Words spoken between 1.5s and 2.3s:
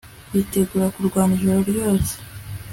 ryose